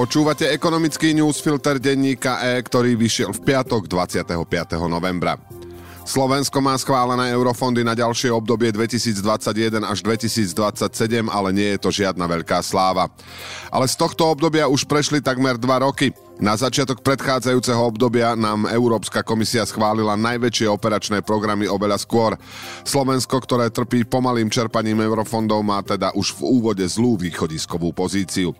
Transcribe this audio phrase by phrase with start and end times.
[0.00, 4.32] Počúvate ekonomický newsfilter denníka E, ktorý vyšiel v piatok 25.
[4.88, 5.36] novembra.
[6.08, 12.24] Slovensko má schválené eurofondy na ďalšie obdobie 2021 až 2027, ale nie je to žiadna
[12.24, 13.12] veľká sláva.
[13.68, 16.16] Ale z tohto obdobia už prešli takmer dva roky.
[16.40, 22.40] Na začiatok predchádzajúceho obdobia nám Európska komisia schválila najväčšie operačné programy oveľa skôr.
[22.88, 28.56] Slovensko, ktoré trpí pomalým čerpaním eurofondov, má teda už v úvode zlú východiskovú pozíciu.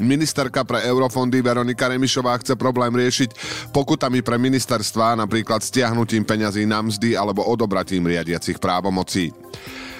[0.00, 3.30] Ministerka pre eurofondy Veronika Remišová chce problém riešiť
[3.74, 9.34] pokutami pre ministerstva, napríklad stiahnutím peňazí na mzdy alebo odobratím riadiacich právomocí.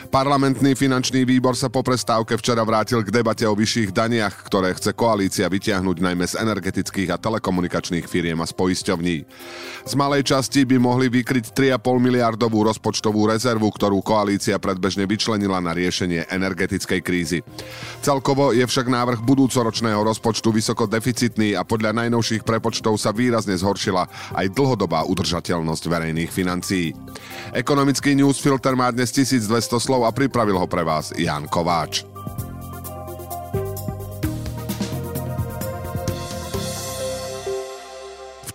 [0.09, 4.97] Parlamentný finančný výbor sa po prestávke včera vrátil k debate o vyšších daniach, ktoré chce
[4.97, 9.17] koalícia vytiahnuť najmä z energetických a telekomunikačných firiem a z poisťovní.
[9.85, 15.77] Z malej časti by mohli vykryť 3,5 miliardovú rozpočtovú rezervu, ktorú koalícia predbežne vyčlenila na
[15.77, 17.45] riešenie energetickej krízy.
[18.01, 24.09] Celkovo je však návrh budúcoročného rozpočtu vysoko deficitný a podľa najnovších prepočtov sa výrazne zhoršila
[24.41, 26.97] aj dlhodobá udržateľnosť verejných financií.
[27.53, 32.05] Ekonomický newsfilter má dnes 1200 slov a pripravil ho pre vás Jan Kováč.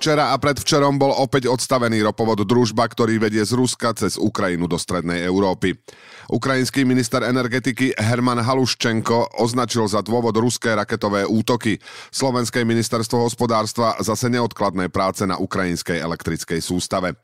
[0.03, 4.75] Včera a predvčerom bol opäť odstavený ropovod Družba, ktorý vedie z Ruska cez Ukrajinu do
[4.75, 5.79] strednej Európy.
[6.27, 11.79] Ukrajinský minister energetiky Herman Haluščenko označil za dôvod ruské raketové útoky.
[12.11, 17.15] Slovenské ministerstvo hospodárstva zase neodkladné práce na ukrajinskej elektrickej sústave.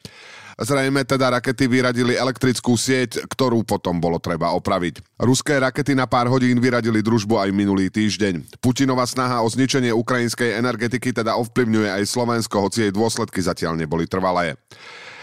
[0.59, 4.99] Zrejme teda rakety vyradili elektrickú sieť, ktorú potom bolo treba opraviť.
[5.15, 8.59] Ruské rakety na pár hodín vyradili družbu aj minulý týždeň.
[8.59, 14.03] Putinova snaha o zničenie ukrajinskej energetiky teda ovplyvňuje aj Slovensko, hoci jej dôsledky zatiaľ neboli
[14.03, 14.59] trvalé.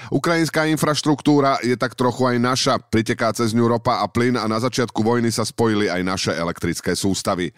[0.08, 4.56] Ukrajinská infraštruktúra je tak trochu aj naša, priteká cez ňu ropa a plyn a na
[4.56, 7.52] začiatku vojny sa spojili aj naše elektrické sústavy.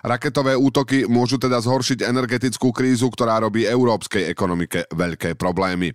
[0.00, 5.90] Raketové útoky môžu teda zhoršiť energetickú krízu, ktorá robí európskej ekonomike veľké problémy.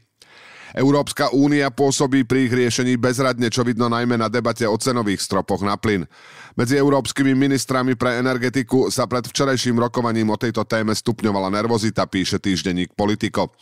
[0.74, 5.62] Európska únia pôsobí pri ich riešení bezradne, čo vidno najmä na debate o cenových stropoch
[5.62, 6.10] na plyn.
[6.58, 12.42] Medzi európskymi ministrami pre energetiku sa pred včerajším rokovaním o tejto téme stupňovala nervozita, píše
[12.42, 13.54] týždenník Politico.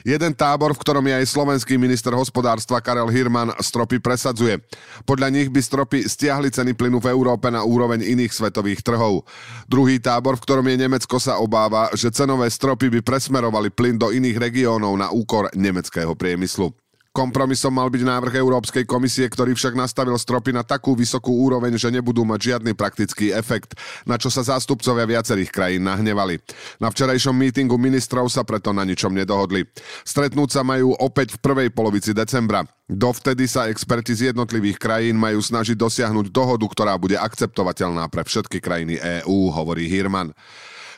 [0.00, 4.56] Jeden tábor, v ktorom je aj slovenský minister hospodárstva Karel Hirman, stropy presadzuje.
[5.04, 9.28] Podľa nich by stropy stiahli ceny plynu v Európe na úroveň iných svetových trhov.
[9.68, 14.08] Druhý tábor, v ktorom je Nemecko, sa obáva, že cenové stropy by presmerovali plyn do
[14.08, 16.72] iných regiónov na úkor nemeckého priemyslu.
[17.10, 21.90] Kompromisom mal byť návrh Európskej komisie, ktorý však nastavil stropy na takú vysokú úroveň, že
[21.90, 23.74] nebudú mať žiadny praktický efekt,
[24.06, 26.38] na čo sa zástupcovia viacerých krajín nahnevali.
[26.78, 29.66] Na včerajšom mítingu ministrov sa preto na ničom nedohodli.
[30.06, 32.62] Stretnúť sa majú opäť v prvej polovici decembra.
[32.86, 38.62] Dovtedy sa experti z jednotlivých krajín majú snažiť dosiahnuť dohodu, ktorá bude akceptovateľná pre všetky
[38.62, 40.30] krajiny EÚ, hovorí Hirman.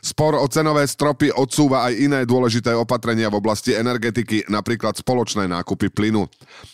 [0.02, 5.94] Spor o cenové stropy odsúva aj iné dôležité opatrenia v oblasti energetiky, napríklad spoločné nákupy
[5.94, 6.26] plynu.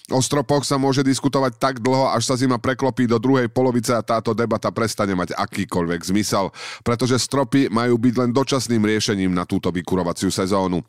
[0.08, 4.00] O stropoch sa môže diskutovať tak dlho, až sa zima preklopí do druhej polovice a
[4.00, 6.48] táto debata prestane mať akýkoľvek zmysel,
[6.80, 10.80] pretože stropy majú byť len dočasným riešením na túto vykurovaciu sezónu.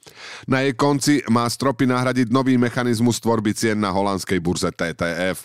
[0.47, 5.43] Na jej konci má stropy nahradiť nový mechanizmus tvorby cien na holandskej burze TTF.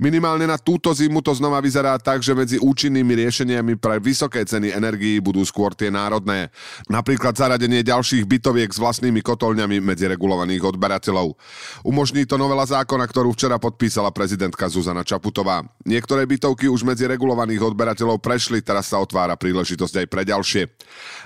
[0.00, 4.72] Minimálne na túto zimu to znova vyzerá tak, že medzi účinnými riešeniami pre vysoké ceny
[4.72, 6.48] energií budú skôr tie národné.
[6.88, 11.36] Napríklad zaradenie ďalších bytoviek s vlastnými kotolňami medzi regulovaných odberateľov.
[11.84, 15.68] Umožní to novela zákona, ktorú včera podpísala prezidentka Zuzana Čaputová.
[15.84, 20.64] Niektoré bytovky už medzi regulovaných odberateľov prešli, teraz sa otvára príležitosť aj pre ďalšie.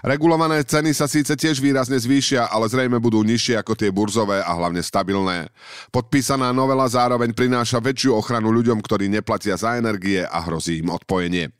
[0.03, 4.51] Regulované ceny sa síce tiež výrazne zvýšia, ale zrejme budú nižšie ako tie burzové a
[4.51, 5.47] hlavne stabilné.
[5.95, 10.89] Podpísaná novela zároveň prináša väčšiu ochranu ľudí ľuďom, ktorí neplatia za energie a hrozí im
[10.89, 11.53] odpojenie.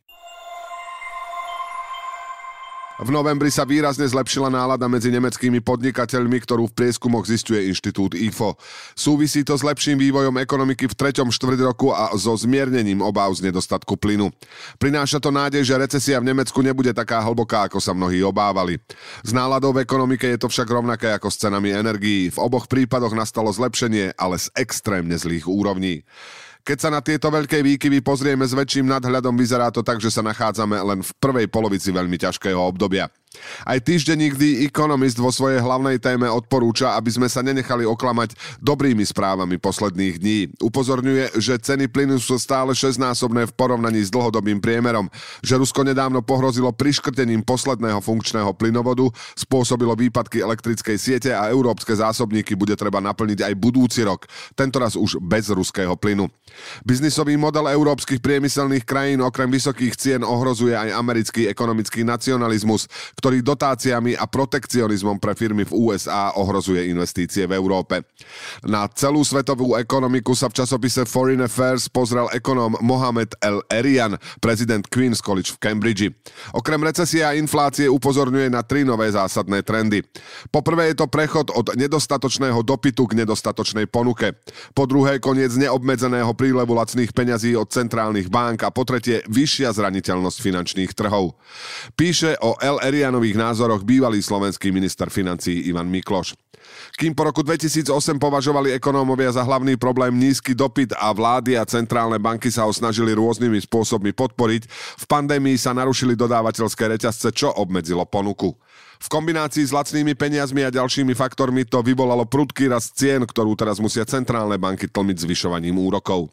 [2.95, 8.55] V novembri sa výrazne zlepšila nálada medzi nemeckými podnikateľmi, ktorú v prieskumoch zistuje inštitút IFO.
[8.95, 13.51] Súvisí to s lepším vývojom ekonomiky v treťom štvrť roku a so zmiernením obáv z
[13.51, 14.31] nedostatku plynu.
[14.79, 18.79] Prináša to nádej, že recesia v Nemecku nebude taká hlboká, ako sa mnohí obávali.
[19.27, 22.31] S náladou v ekonomike je to však rovnaké ako s cenami energií.
[22.31, 26.07] V oboch prípadoch nastalo zlepšenie, ale z extrémne zlých úrovní.
[26.65, 30.25] Keď sa na tieto veľké výkyvy pozrieme s väčším nadhľadom, vyzerá to tak, že sa
[30.25, 33.13] nachádzame len v prvej polovici veľmi ťažkého obdobia.
[33.67, 39.03] Aj týždenník The Economist vo svojej hlavnej téme odporúča, aby sme sa nenechali oklamať dobrými
[39.03, 40.39] správami posledných dní.
[40.61, 45.11] Upozorňuje, že ceny plynu sú stále šestnásobné v porovnaní s dlhodobým priemerom,
[45.43, 52.55] že Rusko nedávno pohrozilo priškrtením posledného funkčného plynovodu, spôsobilo výpadky elektrickej siete a európske zásobníky
[52.55, 56.31] bude treba naplniť aj budúci rok, tentoraz už bez ruského plynu.
[56.87, 62.87] Biznisový model európskych priemyselných krajín okrem vysokých cien ohrozuje aj americký ekonomický nacionalizmus,
[63.25, 68.05] ktorý dotáciami a protekcionizmom pre firmy v USA ohrozuje investície v Európe.
[68.69, 74.85] Na celú svetovú ekonomiku sa v časopise Foreign Affairs pozrel ekonóm Mohamed El Erian, prezident
[74.93, 76.13] Queen's College v Cambridge.
[76.53, 80.05] Okrem recesie a inflácie upozorňuje na tri nové zásadné trendy.
[80.53, 84.37] Poprvé je to prechod od nedostatočného dopytu k nedostatočnej ponuke.
[84.77, 90.39] Po druhé koniec neobmedzeného prílevu lacných peňazí od centrálnych bank a po tretie vyššia zraniteľnosť
[90.45, 91.41] finančných trhov.
[91.97, 96.35] Píše o El Erianových názoroch bývalý slovenský minister financí Ivan Mikloš.
[96.99, 102.19] Kým po roku 2008 považovali ekonómovia za hlavný problém nízky dopyt a vlády a centrálne
[102.19, 104.67] banky sa ho snažili rôznymi spôsobmi podporiť,
[104.99, 108.51] v pandémii sa narušili dodávateľské reťazce, čo obmedzilo ponuku.
[109.01, 113.83] V kombinácii s lacnými peniazmi a ďalšími faktormi to vyvolalo prudký rast cien, ktorú teraz
[113.83, 116.31] musia centrálne banky tlmiť zvyšovaním úrokov.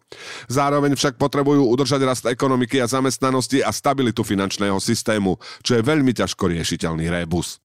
[0.52, 6.14] Zároveň však potrebujú udržať rast ekonomiky a zamestnanosti a stabilitu finančného systému, čo je veľmi
[6.14, 7.62] ťažko riešiteľný rébus.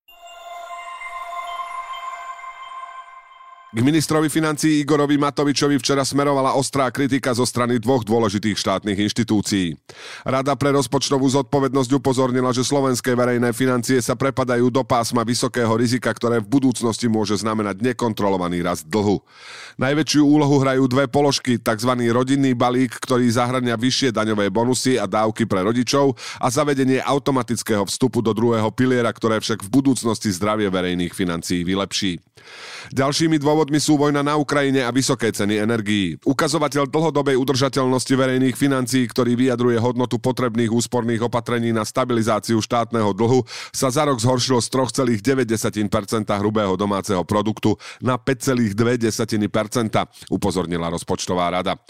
[3.67, 9.75] K ministrovi financií Igorovi Matovičovi včera smerovala ostrá kritika zo strany dvoch dôležitých štátnych inštitúcií.
[10.23, 16.15] Rada pre rozpočtovú zodpovednosť upozornila, že slovenské verejné financie sa prepadajú do pásma vysokého rizika,
[16.15, 19.19] ktoré v budúcnosti môže znamenať nekontrolovaný rast dlhu.
[19.83, 21.91] Najväčšiu úlohu hrajú dve položky, tzv.
[22.15, 28.23] rodinný balík, ktorý zahrania vyššie daňové bonusy a dávky pre rodičov a zavedenie automatického vstupu
[28.23, 32.23] do druhého piliera, ktoré však v budúcnosti zdravie verejných financií vylepší.
[32.95, 36.21] Ďalšími dôvodmi sú vojna na Ukrajine a vysoké ceny energií.
[36.29, 43.49] Ukazovateľ dlhodobej udržateľnosti verejných financií, ktorý vyjadruje hodnotu potrebných úsporných opatrení na stabilizáciu štátneho dlhu,
[43.73, 44.69] sa za rok zhoršil z
[45.17, 45.89] 3,9%
[46.37, 48.77] hrubého domáceho produktu na 5,2%,
[50.29, 51.81] upozornila rozpočtová rada.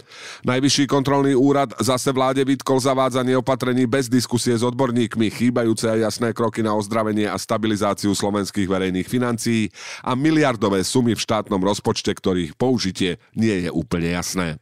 [0.47, 6.31] Najvyšší kontrolný úrad zase vláde vytkol zavádzanie opatrení bez diskusie s odborníkmi, chýbajúce a jasné
[6.31, 9.67] kroky na ozdravenie a stabilizáciu slovenských verejných financií
[10.07, 14.59] a miliardové sumy v štátnom rozpočte, ktorých použitie nie je úplne jasné.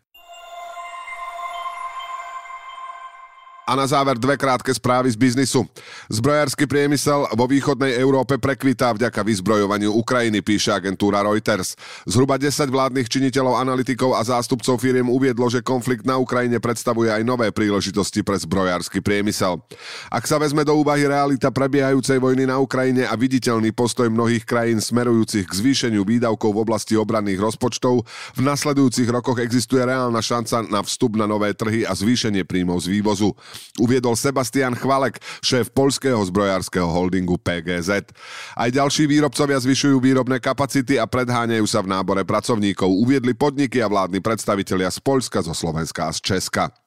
[3.64, 5.64] A na záver dve krátke správy z biznisu.
[6.12, 11.72] Zbrojársky priemysel vo východnej Európe prekvitá vďaka vyzbrojovaniu Ukrajiny, píše agentúra Reuters.
[12.05, 17.25] Zhruba 10 vládnych činiteľov, analytikov a zástupcov firiem uviedlo, že konflikt na Ukrajine predstavuje aj
[17.25, 19.56] nové príležitosti pre zbrojársky priemysel.
[20.12, 24.84] Ak sa vezme do úvahy realita prebiehajúcej vojny na Ukrajine a viditeľný postoj mnohých krajín
[24.84, 28.05] smerujúcich k zvýšeniu výdavkov v oblasti obranných rozpočtov,
[28.37, 32.93] v nasledujúcich rokoch existuje reálna šanca na vstup na nové trhy a zvýšenie príjmov z
[33.00, 33.32] vývozu
[33.81, 38.12] uviedol Sebastian Chvalek, šéf polského zbrojárskeho holdingu PGZ.
[38.55, 43.91] Aj ďalší výrobcovia zvyšujú výrobné kapacity a predháňajú sa v nábore pracovníkov, uviedli podniky a
[43.91, 46.83] vládni predstavitelia z Polska, zo Slovenska a z Česka.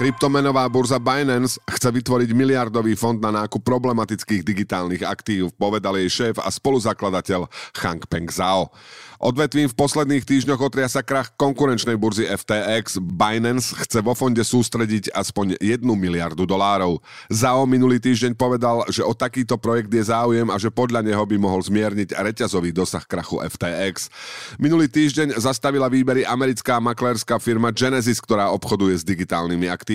[0.00, 6.40] Kryptomenová burza Binance chce vytvoriť miliardový fond na nákup problematických digitálnych aktív, povedal jej šéf
[6.40, 7.44] a spoluzakladateľ
[7.84, 8.72] Hank Peng Zhao.
[9.20, 12.96] Odvetvím v posledných týždňoch otriasa krach konkurenčnej burzy FTX.
[12.96, 17.04] Binance chce vo fonde sústrediť aspoň 1 miliardu dolárov.
[17.28, 21.36] Zao minulý týždeň povedal, že o takýto projekt je záujem a že podľa neho by
[21.36, 24.08] mohol zmierniť reťazový dosah krachu FTX.
[24.56, 29.89] Minulý týždeň zastavila výbery americká maklérska firma Genesis, ktorá obchoduje s digitálnymi aktívami.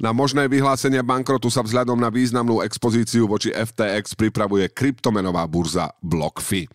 [0.00, 6.70] Na možné vyhlásenia bankrotu sa vzhľadom na významnú expozíciu voči FTX pripravuje kryptomenová burza BlockFi.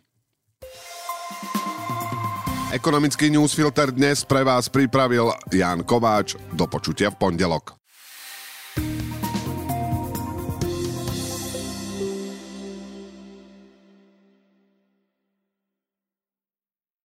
[2.68, 6.36] Ekonomický newsfilter dnes pre vás pripravil Ján Kováč.
[6.52, 7.80] Do počutia v pondelok.